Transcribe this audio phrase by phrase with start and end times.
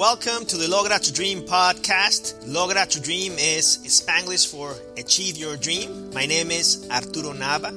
[0.00, 2.48] Welcome to the Logra Tu Dream podcast.
[2.48, 6.10] Logra Tu Dream is Spanglish for Achieve Your Dream.
[6.14, 7.68] My name is Arturo Nava.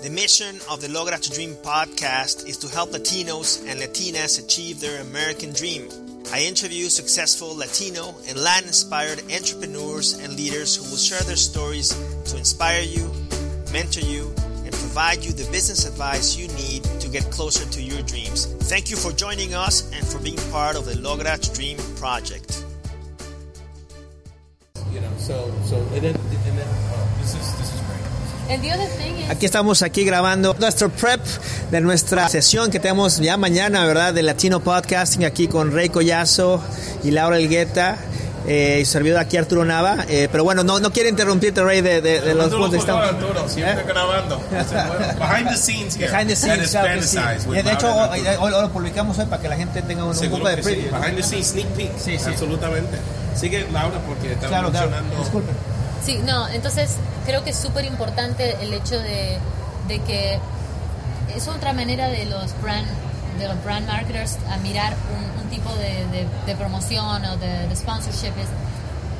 [0.00, 4.78] The mission of the Logra Tu Dream podcast is to help Latinos and Latinas achieve
[4.78, 5.88] their American dream.
[6.32, 11.88] I interview successful Latino and Latin inspired entrepreneurs and leaders who will share their stories
[12.30, 13.10] to inspire you,
[13.72, 18.02] mentor you, and provide you the business advice you need to get closer to your
[18.02, 18.46] dreams.
[18.68, 22.64] Thank you for joining us and for being part of the Logra to Dream project.
[24.92, 26.68] You know, so so and then and then
[27.20, 28.02] this is this is great.
[28.50, 31.20] And the other thing is, Aquí estamos aquí grabando nuestro prep
[31.70, 34.14] de nuestra sesión que tenemos ya mañana, ¿verdad?
[34.14, 36.62] De Latino Podcasting aquí con Rey Collazo
[37.04, 37.98] y Laura Elgueta.
[38.48, 40.04] Eh, y su servidor aquí Arturo Nava.
[40.08, 43.04] Eh, pero bueno, no, no quiero interrumpirte, Rey, de, de, de los Arturo, puntos estamos.
[43.08, 43.84] Arturo, siempre ¿Eh?
[43.86, 44.40] grabando.
[44.50, 46.08] Behind the scenes here.
[46.10, 47.18] Behind the scenes, claro que sí.
[47.62, 50.48] de hecho, hoy, hoy- lo publicamos hoy para que la gente tenga un, un poco
[50.48, 50.62] de sí.
[50.62, 50.92] preview.
[50.92, 51.00] ¿no?
[51.00, 51.98] Behind the scenes, sneak peek.
[51.98, 52.24] Sí, sí.
[52.30, 52.98] Absolutamente.
[53.34, 54.90] Sigue Laura porque está Claro, claro.
[54.90, 55.22] mencionando.
[55.22, 55.54] Disculpen.
[56.04, 56.92] sí, no, entonces
[57.26, 59.38] creo que es súper importante el hecho de,
[59.88, 60.38] de que
[61.36, 62.86] es otra manera de los brand
[63.38, 67.68] de los brand marketers a mirar un, un tipo de, de- de promoción o de,
[67.68, 68.48] de sponsorship es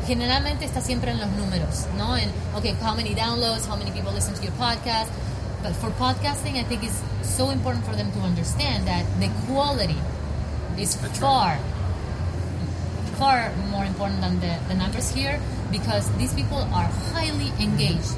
[0.06, 2.16] generalmente está siempre en los números, ¿no?
[2.16, 5.08] En, okay, how many downloads, how many people listen to your podcast.
[5.62, 9.98] But for podcasting, I think it's so important for them to understand that the quality
[10.78, 11.58] is That's far
[13.18, 15.40] far more important than the, the numbers here
[15.72, 18.14] because these people are highly engaged.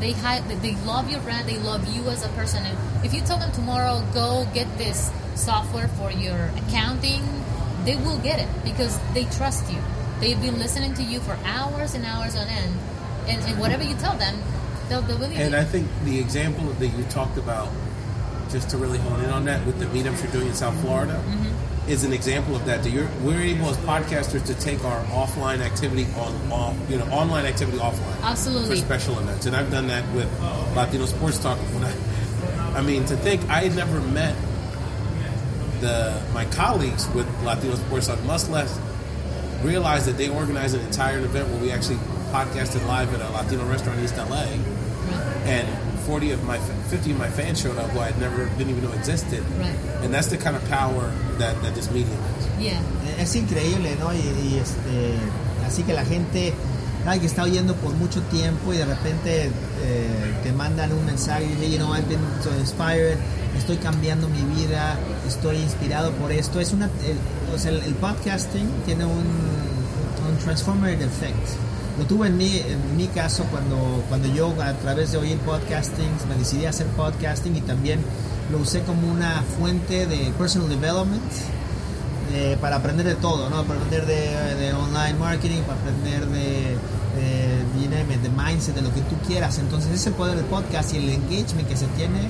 [0.00, 2.64] They hi- they love your brand, they love you as a person.
[2.64, 7.22] And if you tell them tomorrow, go get this software for your accounting,
[7.84, 9.78] they will get it because they trust you.
[10.20, 12.74] They've been listening to you for hours and hours on end,
[13.28, 14.38] and, and whatever you tell them,
[14.88, 15.58] they'll, they'll believe And you.
[15.58, 17.68] I think the example that you talked about,
[18.50, 21.22] just to really hone in on that, with the meetups you're doing in South Florida,
[21.26, 21.52] Mm-hmm.
[21.88, 22.82] Is an example of that.
[22.82, 27.04] That you're, we're able as podcasters to take our offline activity on, off, you know,
[27.06, 28.22] online activity offline.
[28.22, 28.70] Absolutely.
[28.70, 30.30] for special events, and I've done that with
[30.74, 31.58] Latino Sports Talk.
[31.58, 34.36] When I, I mean, to think I had never met
[35.80, 38.78] the my colleagues with Latino Sports Talk, much less
[39.62, 41.98] realize that they organized an entire event where we actually
[42.30, 44.44] podcasted live at a Latino restaurant in East LA,
[45.46, 46.58] and 40 of my
[46.90, 49.74] 50 of my fans showed up who I had never didn't even know existed, Right.
[50.04, 52.46] and that's the kind of power that, that this medium is.
[52.60, 52.80] Yeah.
[53.18, 54.12] Es increíble, ¿no?
[54.12, 55.18] Y, y, este,
[55.66, 56.54] así que la gente
[57.06, 59.50] ay, que está oyendo por mucho tiempo y de repente
[59.82, 63.16] eh, te mandan un mensaje y dicen, you know, I've been so inspired,
[63.56, 64.96] estoy cambiando mi vida,
[65.26, 66.58] estoy inspirado por esto.
[66.60, 67.16] Es una, el,
[67.54, 69.22] o sea, el, el podcasting tiene un,
[70.28, 71.48] un transformative effect.
[71.98, 76.10] Lo tuve en mi, en mi caso cuando, cuando yo a través de oír podcasting
[76.28, 78.00] me decidí a hacer podcasting y también
[78.52, 81.22] lo usé como una fuente de personal development
[82.34, 83.64] eh, para aprender de todo, ¿no?
[83.64, 86.76] Para aprender de, de online marketing, para aprender de,
[87.16, 89.58] de, de mindset, de lo que tú quieras.
[89.58, 92.28] Entonces ese poder del podcast y el engagement que se tiene,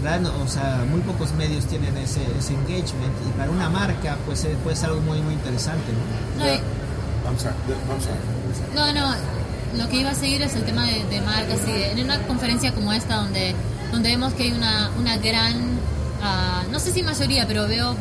[0.00, 0.32] ¿verdad?
[0.42, 4.56] O sea, muy pocos medios tienen ese, ese engagement y para una marca pues eh,
[4.62, 5.90] puede ser algo muy muy interesante,
[6.38, 6.44] ¿no?
[6.44, 6.52] No,
[7.26, 7.54] I'm sorry.
[7.90, 8.37] I'm sorry.
[8.74, 9.14] No, no,
[9.76, 12.72] lo que iba a seguir es el tema de, marcas y de- en una conferencia
[12.72, 13.54] como esta donde,
[13.92, 15.54] donde vemos que hay una, una gran,
[16.22, 17.94] ah, no sé si mayoría, pero veo,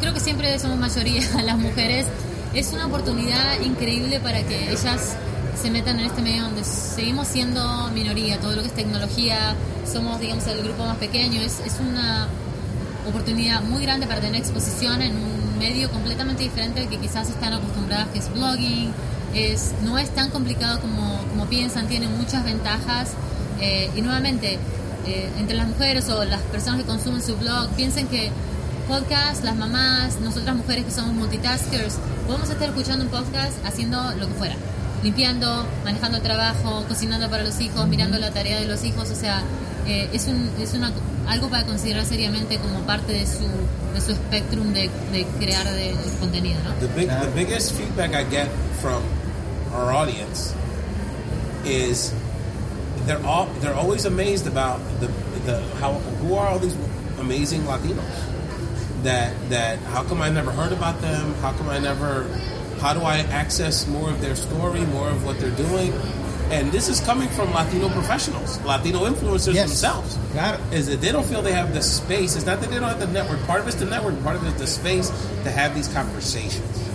[0.00, 2.06] creo que siempre somos mayoría las mujeres,
[2.54, 5.16] es una oportunidad increíble para que ellas
[5.60, 9.54] se metan en este medio donde seguimos siendo minoría, todo lo que es tecnología,
[9.90, 12.28] somos digamos el grupo más pequeño, es, es una
[13.08, 17.52] oportunidad muy grande para tener exposición en un medio completamente diferente al que quizás están
[17.52, 18.92] acostumbradas, que es blogging.
[19.34, 23.12] Es, no es tan complicado como, como piensan, tiene muchas ventajas.
[23.60, 24.58] eh, y nuevamente,
[25.06, 28.30] eh, entre las mujeres o las personas que consumen su blog, piensen que
[28.88, 31.94] podcast, las mamás, nosotras mujeres que somos multitaskers,
[32.26, 34.56] podemos estar escuchando un podcast haciendo lo que fuera.
[35.02, 39.10] Limpiando, manejando el trabajo, cocinando para los hijos, mirando la tarea de los hijos.
[39.10, 39.42] O sea,
[39.86, 40.92] eh, es, un, es una,
[41.28, 43.46] algo para considerar seriamente como parte de su,
[43.94, 46.74] de su spectrum de, de crear de, contenido, ¿no?
[46.74, 48.48] The big, the biggest feedback I get
[48.82, 49.02] from
[49.72, 50.54] our audience
[51.64, 52.12] is
[53.06, 55.06] they're all they're always amazed about the
[55.46, 56.76] the how who are all these
[57.18, 58.04] amazing Latinos
[59.02, 61.34] that that how come I never heard about them?
[61.34, 62.24] How come I never?
[62.80, 65.92] How do I access more of their story, more of what they're doing?
[66.50, 69.68] And this is coming from Latino professionals, Latino influencers Yes.
[69.68, 70.18] themselves.
[70.32, 70.58] Claro.
[70.72, 72.34] Is that they don't feel they have the space.
[72.36, 73.46] It's not that they don't have the network.
[73.46, 74.20] Part of it's the network.
[74.24, 75.10] Part of it is the space
[75.44, 76.89] to have these conversations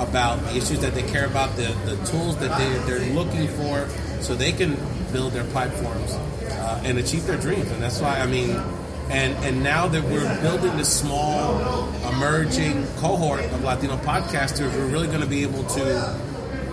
[0.00, 3.88] about the issues that they care about, the, the tools that they, they're looking for,
[4.20, 4.76] so they can
[5.12, 7.70] build their platforms uh, and achieve their dreams.
[7.70, 8.50] And that's why, I mean,
[9.10, 15.08] and and now that we're building this small emerging cohort of Latino podcasters, we're really
[15.08, 16.20] going to be able to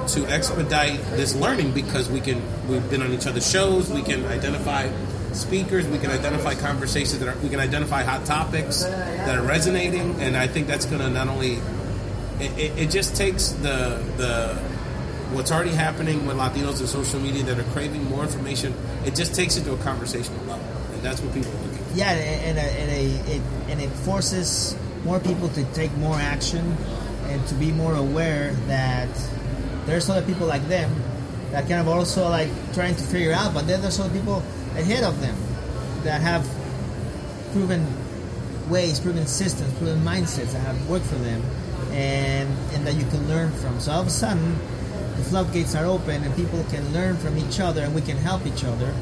[0.10, 4.24] to expedite this learning because we can we've been on each other's shows, we can
[4.26, 4.90] identify
[5.34, 10.20] speakers, we can identify conversations that are, we can identify hot topics that are resonating,
[10.22, 11.58] and I think that's going to not only
[12.40, 14.56] it, it, just takes the the
[15.34, 18.74] what's already happening with Latinos in social media that are craving more information.
[19.06, 21.98] It just takes it to a conversational level, and that's what people are looking for.
[21.98, 26.16] Yeah, and, and, uh, and, a, it, and it forces more people to take more
[26.16, 26.78] action
[27.26, 29.10] and to be more aware that
[29.86, 30.92] there's other people like them
[31.52, 34.44] that kind of also like trying to figure out, but then there's other people
[34.76, 35.36] ahead of them
[36.04, 36.48] that have
[37.54, 37.86] proven
[38.70, 41.42] ways, proven systems, proven mindsets that have worked for them,
[41.92, 43.80] and and that you can learn from.
[43.80, 44.58] So all of a sudden,
[45.18, 48.46] the floodgates are open, and people can learn from each other, and we can help
[48.46, 48.94] each other.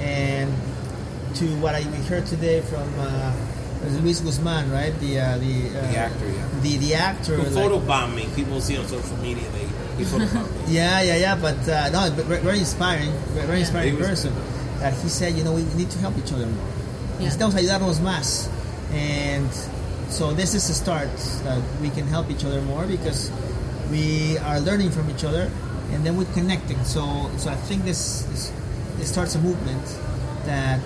[0.00, 0.52] And
[1.36, 3.32] to what I heard today from uh,
[4.02, 4.92] Luis Guzman, right?
[5.00, 6.48] The uh, the uh, The actor, yeah.
[6.62, 7.36] the the actor.
[7.36, 8.26] Who like- photobomb me?
[8.36, 9.66] People see on social media they
[9.98, 10.74] he photobombed me.
[10.74, 11.34] Yeah, yeah, yeah.
[11.36, 14.32] But uh, no, but very, very inspiring, very, very inspiring was- person.
[14.80, 16.66] That he said, you know, we need to help each other more.
[17.20, 17.28] Yeah.
[17.30, 18.48] Necesitamos ayudarnos más.
[18.92, 19.48] And
[20.12, 21.08] so this is a start
[21.44, 23.30] that we can help each other more because
[23.90, 25.50] we are learning from each other
[25.90, 26.84] and then we're connecting.
[26.84, 28.52] So, so I think this this,
[28.98, 29.84] this starts a movement
[30.44, 30.80] that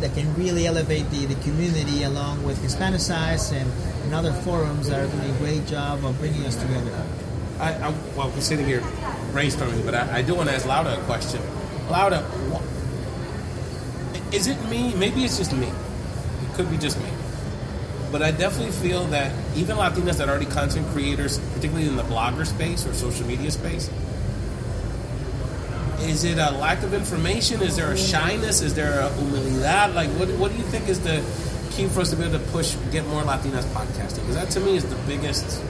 [0.00, 3.70] that can really elevate the, the community along with Hispanicize and,
[4.04, 7.02] and other forums that are doing a great job of bringing us together.
[7.58, 8.80] I, I, well, we're sitting here
[9.32, 11.40] brainstorming, but I, I do want to ask Laura a question.
[11.88, 12.22] Laura,
[14.34, 14.92] is it me?
[14.96, 15.68] Maybe it's just me.
[15.68, 17.08] It could be just me.
[18.16, 22.02] But I definitely feel that even Latinas that are already content creators, particularly in the
[22.02, 23.90] blogger space or social media space,
[26.00, 27.60] is it a lack of information?
[27.60, 28.62] Is there a shyness?
[28.62, 29.92] Is there a humildad?
[29.92, 31.22] Like, what, what do you think is the
[31.72, 34.20] key for us to be able to push, get more Latinas podcasting?
[34.20, 35.62] Because that to me is the biggest.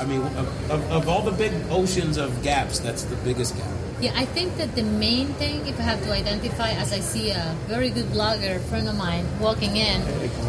[0.00, 3.68] I mean, of, of, of all the big oceans of gaps, that's the biggest gap.
[4.00, 7.30] Yeah, I think that the main thing, if I have to identify, as I see
[7.32, 10.00] a very good blogger friend of mine walking in,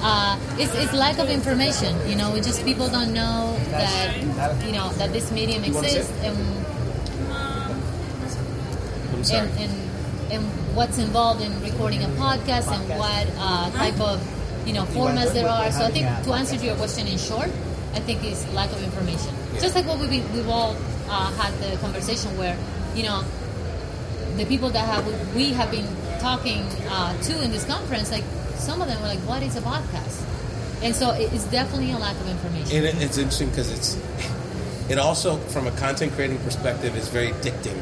[0.01, 1.91] uh, is, is lack of information.
[2.09, 4.15] You know, just people don't know that
[4.65, 6.37] you know that this medium You wanna say exists and
[9.31, 9.71] and, and
[10.31, 10.43] and
[10.75, 14.23] what's involved in recording a podcast and what uh, type of
[14.65, 15.69] you know formats there are.
[15.71, 17.49] So I think to answer to your question in short,
[17.93, 19.35] I think it's lack of information.
[19.59, 20.75] Just like what we've we've all
[21.09, 22.57] uh, had the conversation where
[22.95, 23.23] you know
[24.41, 25.05] the people that have
[25.35, 25.87] we have been
[26.19, 28.23] talking uh, to in this conference, like
[28.55, 30.17] some of them were like, "What is a podcast?"
[30.81, 32.85] And so it's definitely a lack of information.
[32.85, 33.97] And it's interesting because it's
[34.89, 37.77] it also, from a content creating perspective, is very addicting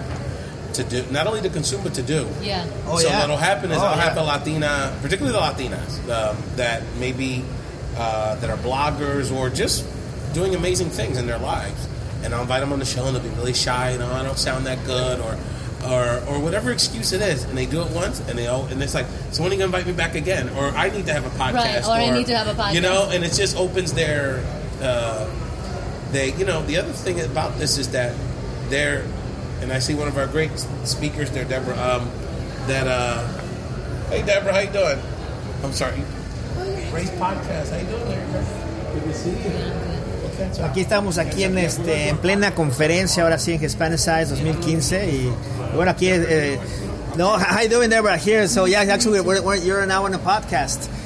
[0.73, 1.05] to do.
[1.11, 2.27] Not only to consume, but to do.
[2.41, 2.67] yeah.
[2.87, 3.21] Oh, so yeah.
[3.21, 4.21] what'll happen is Oh, I'll have yeah.
[4.21, 7.43] the Latina, particularly the Latinas, um, that maybe
[7.97, 9.85] uh, that are bloggers or just
[10.33, 11.87] doing amazing things in their lives,
[12.23, 13.93] and I'll invite them on the show, and they'll be really shy.
[13.93, 15.37] You know, I don't sound that good, or.
[15.85, 18.83] Or, or whatever excuse it is, and they do it once, and they all, and
[18.83, 20.49] it's like, so when are you gonna invite me back again?
[20.49, 22.73] Or I need to have a podcast, or I need to have a podcast.
[22.73, 24.43] you know, and it just opens their,
[24.81, 25.29] uh,
[26.11, 28.13] they, you know, the other thing about this is that
[28.67, 29.05] they're,
[29.61, 30.51] and I see one of our great
[30.83, 31.77] speakers there, Deborah.
[31.79, 32.09] Um,
[32.67, 33.25] that, uh,
[34.09, 34.99] hey Deborah, how you doing?
[35.63, 36.03] I'm sorry.
[36.91, 37.71] Great podcast.
[37.71, 38.05] How you doing?
[38.09, 38.45] There?
[38.93, 40.18] Good to see you.
[40.63, 45.31] Aquí estamos aquí en este en plena conferencia ahora sí en Hispanicize 2015 y,
[45.75, 46.59] bueno aquí eh,
[47.17, 50.87] no you doing Deborah here so yeah actually we're, we're, you're now on a podcast.
[50.87, 50.98] I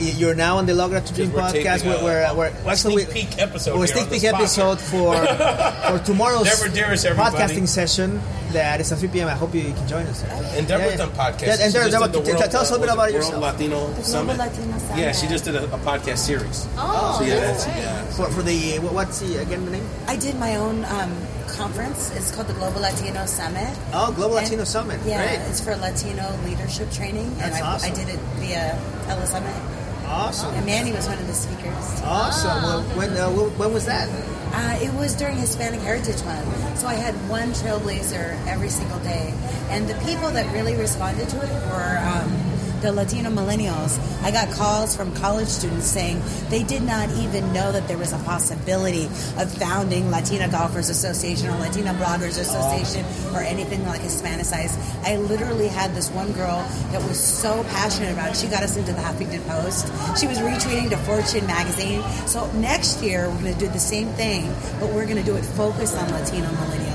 [0.00, 3.04] you're now on the Logra Tu Dream We're podcast taping a- we're, we're, a actually
[3.04, 5.14] sneak peek episode we're here sneak on peek the episode for
[5.98, 7.36] for tomorrow's Deborah Dearest, everybody.
[7.36, 8.20] podcasting session
[8.52, 9.28] that is at 3 p.m.
[9.28, 10.96] I hope you can join us And Deborah's Yeah, yeah.
[10.96, 11.42] done podcasts.
[11.42, 13.42] Yeah, and She Deborah, Deborah, the World- tell us a little bit about World yourself
[13.42, 14.38] Latino Global Summit.
[14.38, 14.98] Latino Summit.
[14.98, 16.66] Yeah, she just did a, a podcast series.
[16.78, 17.82] Oh, so yeah, that's that's, great.
[17.84, 18.04] yeah.
[18.16, 21.12] for, for the what- what's the again the name I did my own um,
[21.46, 22.10] conference.
[22.16, 23.68] It's called the Global Latino Summit.
[23.92, 27.66] oh Global And- Latino Summit Yeah, great it's for Latino leadership training, and That's I,
[27.66, 27.92] awesome.
[27.92, 29.77] I did it via Telesummit.
[30.08, 30.54] Awesome.
[30.54, 32.02] And Manny was one of the speakers.
[32.04, 32.62] awesome.
[32.62, 34.08] Well, when uh, when was that?
[34.50, 39.34] Uh, it was during Hispanic Heritage Month, so I had one trailblazer every single day,
[39.68, 42.32] and the people that really responded to it were um,
[42.80, 43.98] the Latino millennials.
[44.22, 48.12] I got calls from college students saying they did not even know that there was
[48.12, 49.06] a possibility
[49.36, 53.04] of founding Latina Golfers Association or Latina Bloggers Association
[53.34, 54.78] or anything like Hispanicized.
[55.04, 58.36] I literally had this one girl that was so passionate about it.
[58.36, 59.86] She got us into the Huffington Post.
[60.18, 62.02] She was retweeting to Fortune magazine.
[62.26, 65.36] So next year we're going to do the same thing, but we're going to do
[65.36, 66.87] it focused on Latino millennials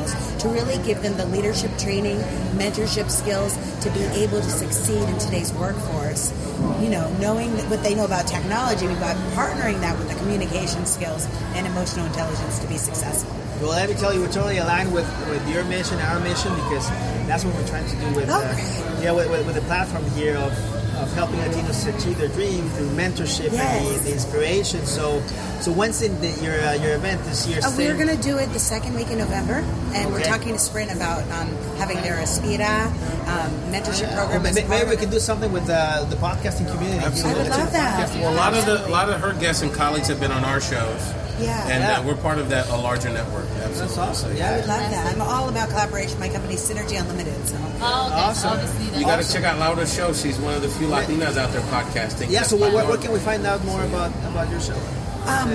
[0.44, 2.18] to really give them the leadership training,
[2.60, 6.34] mentorship skills to be able to succeed in today's workforce.
[6.82, 10.86] You know, knowing what they know about technology, we but partnering that with the communication
[10.86, 13.34] skills and emotional intelligence to be successful.
[13.62, 16.90] Well, let me tell you, we're totally aligned with, with your mission, our mission, because
[17.28, 20.04] that's what we're trying to do with, Oh, uh, yeah, with, with, with the platform
[20.12, 20.52] here of,
[20.98, 23.98] of helping Latinos achieve their dream through mentorship and Yes.
[24.00, 24.86] the, the inspiration.
[24.86, 25.22] So,
[25.62, 27.60] so when's in the, your uh, your event this year?
[27.64, 30.60] Uh, we're going to do it the second week in November, and we're talking to
[30.60, 31.48] Sprint about um,
[31.78, 32.88] having their Aspira
[33.28, 34.46] um, mentorship Well, program.
[34.46, 37.04] as maybe, maybe we can do something with uh, the podcasting community.
[37.06, 37.42] Absolutely.
[37.42, 38.10] I would love that.
[38.20, 40.44] Well, a lot of the a lot of her guests and colleagues have been on
[40.44, 41.02] our shows,
[41.44, 41.68] Yeah.
[41.68, 42.00] and Yeah.
[42.00, 43.46] Uh, we're part of that a larger network.
[43.50, 43.80] Absolutely.
[43.80, 44.36] That's awesome.
[44.38, 44.50] Yeah.
[44.50, 44.74] I would Yeah.
[44.78, 45.06] love that.
[45.14, 46.20] I'm all about collaboration.
[46.20, 47.48] My company, Synergy Unlimited.
[47.48, 47.56] So.
[47.82, 48.16] Oh, okay.
[48.16, 48.42] Awesome.
[48.42, 50.14] So obviously You got to check out Laura's show.
[50.14, 52.30] She's one of the few Latinas out there podcasting.
[52.30, 52.44] Yeah.
[52.44, 54.78] So, what, where, where can we find out more about about your show?
[55.26, 55.52] Um,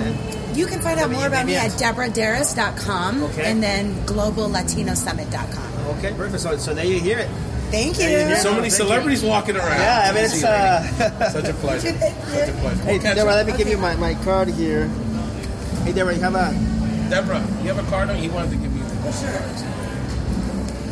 [0.54, 3.44] you can find out more about me at deborahdarris.com Okay.
[3.50, 5.96] and then globallatinosummit.com.
[5.98, 6.40] Okay, perfect.
[6.42, 7.28] So, so there you hear it.
[7.70, 8.04] Thank you.
[8.08, 9.78] Yeah, you So many Thank celebrities walking around.
[9.78, 10.42] Yeah, I mean it's.
[10.42, 11.88] Uh, such a pleasure.
[11.98, 12.82] Such a pleasure.
[12.84, 14.88] hey, Deborah, let me give you my, my card here.
[15.88, 16.52] Hey, Deborah, you have a.
[17.08, 18.16] Deborah, you have a card on?
[18.16, 18.84] He wanted to give you.
[19.08, 19.40] Sure.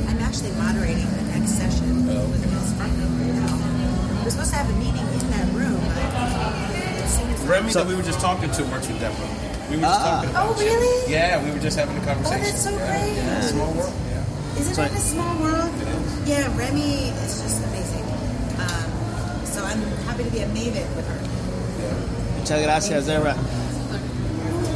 [0.09, 2.25] I'm actually moderating the next session Oh.
[2.33, 2.73] with Ms.
[2.81, 3.05] Franco.
[4.25, 8.09] We're supposed to have a meeting in that room, but Remy So- that we were
[8.09, 9.29] just talking to works with Deborah.
[9.69, 10.25] We were just Ah.
[10.25, 10.65] talking about Oh, you.
[10.67, 11.13] really?
[11.13, 12.41] Yeah, we were just having a conversation.
[12.41, 12.57] Oh, conversation.
[12.57, 13.05] that's so Yeah.
[13.05, 13.17] great.
[13.21, 13.93] Yeah, Small world.
[14.09, 14.61] Yeah.
[14.63, 15.71] Isn't So- it a small world?
[16.25, 18.05] Yeah, Remy is just amazing.
[18.65, 18.89] Um,
[19.45, 21.21] so I'm happy to be a maven with her.
[22.41, 23.37] Muchas gracias, Deborah.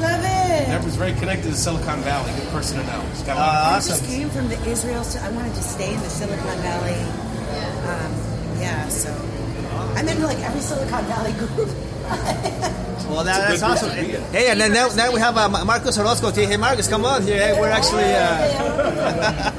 [0.00, 0.66] Love it.
[0.66, 2.32] Deborah's very connected to Silicon Valley.
[2.32, 3.04] Good person to know.
[3.12, 5.04] She's got a lot of Uh, I just came from the Israel.
[5.04, 7.00] So I wanted to stay in the Silicon Valley.
[7.84, 8.12] Um,
[8.60, 9.10] yeah, so
[9.96, 11.68] I'm in like every Silicon Valley group.
[13.06, 13.90] Well, that, that's awesome.
[13.90, 13.96] to.
[13.96, 16.30] Hey, and then now, now we have uh, Marcos Orozco.
[16.30, 17.38] Hey, Marcos, come on here.
[17.38, 19.50] Hey, we're actually uh,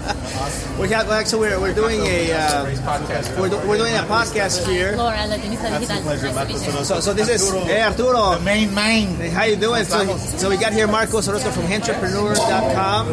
[0.80, 3.40] we have actually we're, we're doing a uh, podcast.
[3.40, 4.96] we're, do, we're doing a podcast here.
[4.96, 6.84] Laura, Nice to meet you.
[6.84, 8.36] So, so this is hey Arturo.
[8.36, 9.16] The main main.
[9.16, 9.84] Hey, How you doing?
[9.84, 13.08] So, so we got here Marcos Orozco from Entrepreneur.com,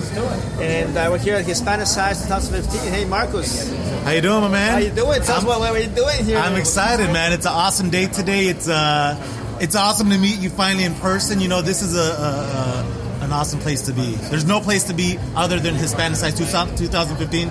[0.61, 2.92] and uh, we're here at Hispanicize 2015.
[2.92, 3.68] Hey, Marcos,
[4.04, 4.73] How you doing, my man?
[4.73, 5.20] how you doing?
[5.23, 6.38] Tell us I'm, what, what are you doing here?
[6.38, 7.32] I'm excited, man.
[7.32, 8.47] It's an awesome day today.
[8.47, 9.16] It's uh,
[9.60, 11.40] it's awesome to meet you finally in person.
[11.40, 14.14] You know, this is a, a, a an awesome place to be.
[14.14, 17.48] There's no place to be other than Hispanicize 2015.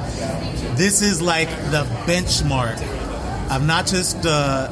[0.78, 2.82] This is like the benchmark
[3.52, 4.70] of not just uh,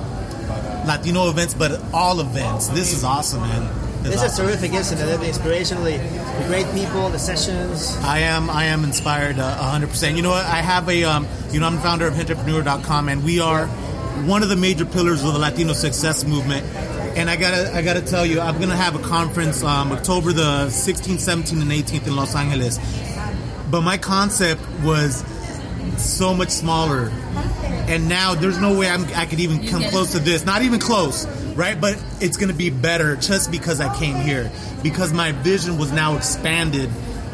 [0.87, 2.69] Latino events, but all events.
[2.69, 3.63] This is awesome, man.
[3.63, 4.45] It's This is awesome.
[4.45, 5.19] terrific, isn't it?
[5.19, 5.97] The inspirationally,
[6.41, 7.95] the great people, the sessions.
[7.97, 10.15] I am I am inspired uh, 100%.
[10.15, 10.45] You know what?
[10.45, 13.67] I have a um, you know I'm the founder of entrepreneur.com and we are
[14.27, 16.65] one of the major pillars of the Latino success movement.
[17.15, 20.67] And I gotta I gotta tell you, I'm gonna have a conference um, October the
[20.67, 22.77] 16th, 17th, and 18th in Los Angeles.
[23.71, 25.23] But my concept was
[25.97, 27.09] so much smaller,
[27.87, 30.45] and now there's no way I'm, I could even come close to this.
[30.45, 31.79] Not even close, right?
[31.79, 34.51] But it's gonna be better just because I came here,
[34.83, 36.89] because my vision was now expanded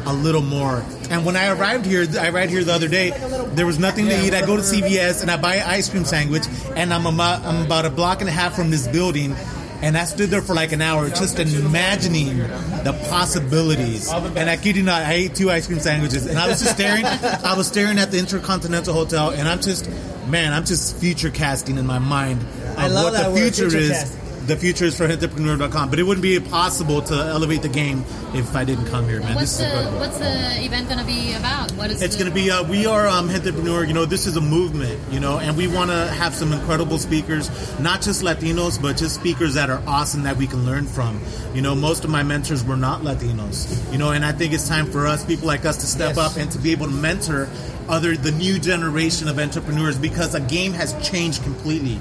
[0.06, 0.84] a little more.
[1.10, 3.10] And when I arrived here, I arrived here the other day.
[3.54, 4.32] There was nothing to eat.
[4.32, 6.44] I go to CVS and I buy an ice cream sandwich,
[6.76, 9.34] and I'm about, I'm about a block and a half from this building.
[9.82, 14.10] And I stood there for like an hour, just imagining the possibilities.
[14.10, 16.74] And I kid you not, I ate two ice cream sandwiches, and I was just
[16.74, 17.04] staring.
[17.44, 19.90] I was staring at the Intercontinental Hotel, and I'm just,
[20.28, 24.21] man, I'm just future casting in my mind of what the future, future is.
[24.46, 28.56] The future is for entrepreneur.com, but it wouldn't be possible to elevate the game if
[28.56, 29.36] I didn't come here, man.
[29.36, 29.68] What's the.
[29.98, 31.70] What's the event going to be about?
[31.72, 34.36] What is It's going to be, uh, we are um, Entrepreneur, you know, this is
[34.36, 38.82] a movement, you know, and we want to have some incredible speakers, not just Latinos,
[38.82, 41.20] but just speakers that are awesome that we can learn from.
[41.54, 44.66] You know, most of my mentors were not Latinos, you know, and I think it's
[44.68, 46.18] time for us, people like us, to step Yes.
[46.18, 47.48] up and to be able to mentor
[47.88, 52.00] other, the new generation of entrepreneurs because the game has changed completely.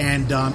[0.00, 0.52] And, um,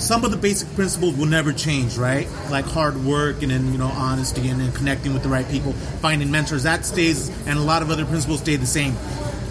[0.00, 2.28] some of the basic principles will never change, right?
[2.50, 5.72] Like hard work and then you know honesty and then connecting with the right people,
[6.00, 8.94] finding mentors that stays, and a lot of other principles stay the same.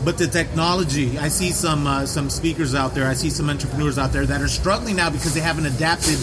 [0.04, 3.98] But the technology, I see some uh, some speakers out there, I see some entrepreneurs
[3.98, 6.18] out there that are struggling now because they haven't adapted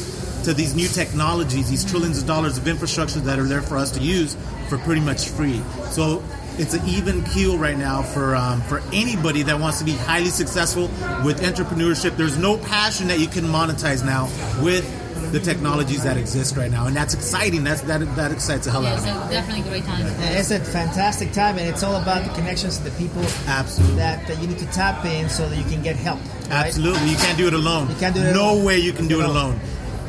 [0.44, 3.90] to these new technologies, these trillions of dollars of infrastructure that are there for us
[3.92, 4.36] to use
[4.68, 5.60] for pretty much free.
[5.90, 6.22] So
[6.58, 10.30] it's an even keel right now for um, for anybody that wants to be highly
[10.30, 10.88] successful
[11.24, 12.16] with entrepreneurship.
[12.16, 14.24] There's no passion that you can monetize now
[14.62, 14.84] with
[15.32, 17.64] the technologies that exist right now, and that's exciting.
[17.64, 19.10] That's that that excites the hell Yeah, out of me.
[19.10, 20.06] a definitely great time.
[20.20, 23.96] It's a fantastic time, and it's all about the connections to the people Absolutely.
[23.96, 26.20] that, that you need to tap in so that you can get help.
[26.20, 26.66] right?
[26.66, 27.88] Absolutely, you can't do it alone.
[27.90, 28.64] You can't do it No alone.
[28.64, 29.32] way you can do it No.
[29.32, 29.60] alone.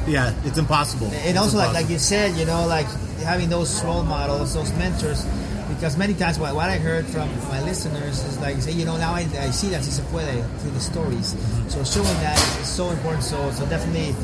[0.08, 1.08] Yeah, it's impossible.
[1.08, 2.86] And It's also, like like you said, you know, like
[3.24, 5.26] having those role models, those mentors,
[5.78, 8.98] because many times what, what I heard from my listeners is like say you know
[8.98, 11.38] now I, I see that si se puede through the stories
[11.70, 14.16] so showing that is, so important so so definitely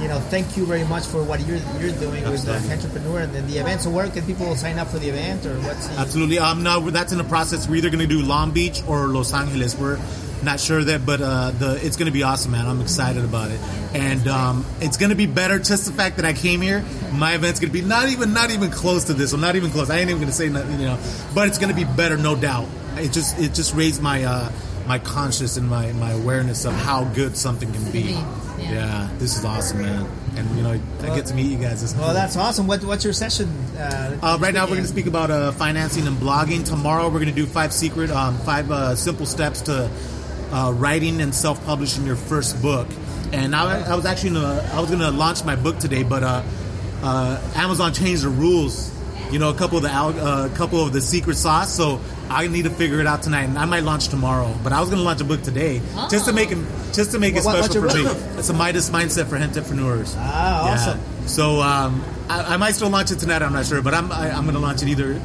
[0.00, 3.34] you know thank you very much for what you're you're doing with the entrepreneur and
[3.34, 5.98] then the event so where can people sign up for the event or what's the
[5.98, 6.38] Absolutely.
[6.38, 7.68] Um, no, that's in the process.
[7.68, 9.76] We're either going to do Long Beach or Los Angeles.
[9.76, 9.98] We're
[10.42, 12.66] not sure that, but uh, the it's going to be awesome, man.
[12.66, 13.60] I'm excited about it,
[13.94, 15.58] and um, it's going to be better.
[15.58, 18.50] Just the fact that I came here, my event's going to be not even not
[18.50, 19.32] even close to this.
[19.32, 19.90] I'm not even close.
[19.90, 20.98] I ain't even going to say nothing, you know.
[21.34, 22.68] But it's going to be better, no doubt.
[22.96, 24.52] It just it just raised my uh,
[24.86, 28.02] my conscious and my my awareness of how good something can be.
[28.02, 28.72] Be, yeah.
[28.72, 30.06] Yeah, this is awesome, man.
[30.36, 31.82] And you know, I get to meet you guys.
[31.82, 34.88] This well that's awesome what, what's your session uh, uh, right now, we're going to
[34.88, 36.64] speak about uh, financing and blogging.
[36.64, 39.90] Tomorrow, we're going to do five secret, um, five uh, simple steps to
[40.52, 42.86] uh, writing and self-publishing your first book.
[43.32, 46.22] And I, I was actually gonna, I was going to launch my book today, but
[46.22, 46.42] uh,
[47.02, 48.90] uh, Amazon changed the rules.
[49.30, 51.74] You know, a couple of the uh, a couple of the secret sauce.
[51.74, 54.54] So I need to figure it out tonight, and I might launch tomorrow.
[54.62, 55.80] But I was going to launch a book today,
[56.10, 56.34] just to Oh.
[56.34, 56.58] make it,
[56.92, 58.02] just to make it special for me.
[58.04, 58.18] book?
[58.36, 60.14] It's a Midas mindset for entrepreneurs.
[60.18, 60.72] Ah, Yeah.
[60.74, 61.00] awesome.
[61.28, 63.40] So um, I, I might still launch it tonight.
[63.40, 65.18] I'm not sure, but I'm I, I'm going to launch it either.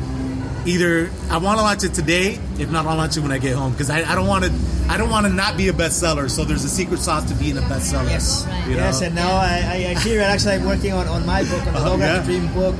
[0.68, 2.38] Either I want to launch it today.
[2.60, 4.52] If not, I'll launch it when I get home because I, I don't want to.
[4.90, 6.30] I don't want to not be a bestseller.
[6.30, 8.10] So there's a secret sauce to being a bestseller.
[8.10, 8.68] Yes, Right.
[8.68, 10.22] You yes, and now I, I, I hear.
[10.22, 12.24] Actually, I'm working on, on my book, on the Logan yeah.
[12.24, 12.76] Dream book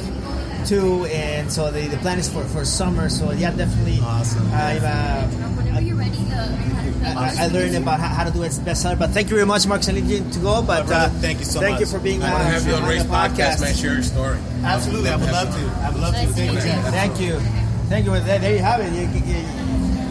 [0.66, 3.10] too, and so the, the plan is for, for summer.
[3.10, 4.00] So yeah, definitely.
[4.02, 4.52] Awesome.
[4.52, 9.00] I've, uh, you're ready, uh, I, I learned about how, how to do it bestseller.
[9.00, 9.82] But thank you very much, Mark.
[9.88, 11.82] I to go, but brother, uh, thank you so thank much.
[11.82, 13.76] you for being I want to have you on the Race Podcast, man.
[13.76, 14.38] Share your story.
[14.64, 15.86] Absolutely, I would love to.
[15.86, 16.28] I would love to.
[16.28, 16.60] Thank you.
[16.60, 16.82] to you.
[16.92, 18.12] Thank you, thank you.
[18.12, 18.92] There, there you have it.
[18.94, 19.46] You, you,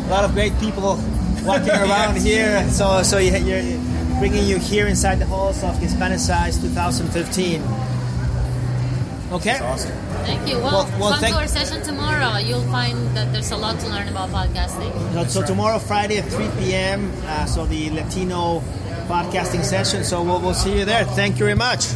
[0.07, 0.99] a lot of great people
[1.45, 2.67] walking around here.
[2.71, 3.79] So so you, you're
[4.19, 7.63] bringing you here inside the halls of Hispanicize 2015.
[9.33, 9.59] Okay.
[9.59, 9.93] That's awesome.
[10.25, 10.59] Thank you.
[10.59, 12.39] Well, Well- well, come thank- to our session tomorrow.
[12.39, 14.91] You'll find that there's a lot to learn about podcasting.
[15.13, 18.61] So, so tomorrow, Friday at 3 p.m., uh, so the Latino
[19.09, 20.05] podcasting session.
[20.05, 21.05] So we'll, we'll see you there.
[21.05, 21.87] Thank you very much.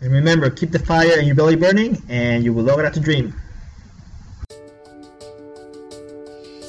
[0.00, 3.34] And remember, keep the fire in your belly burning, and you will lograr tu dream.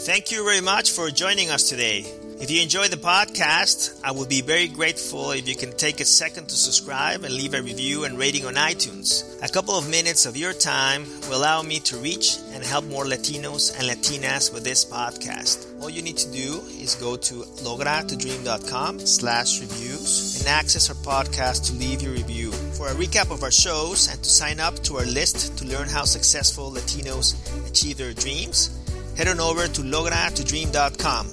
[0.06, 2.06] Thank you very much for joining us today.
[2.40, 6.06] If you enjoyed the podcast, I would be very grateful if you can take a
[6.06, 9.24] second to subscribe and leave a review and rating on iTunes.
[9.44, 13.04] A couple of minutes of your time will allow me to reach and help more
[13.06, 15.82] Latinos and Latinas with this podcast.
[15.82, 17.34] All you need to do is go to
[17.66, 22.52] logratudream.com slash reviews and access our podcast to leave your review.
[22.52, 25.88] For a recap of our shows and to sign up to our list to learn
[25.88, 27.34] how successful Latinos
[27.68, 28.70] achieve their dreams,
[29.18, 31.28] head on over to logratudream.com.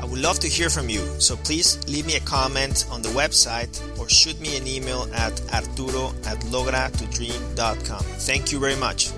[0.00, 3.08] I would love to hear from you, so please leave me a comment on the
[3.10, 8.00] website or shoot me an email at arturo at logratudream.com.
[8.00, 9.10] Thank you very much.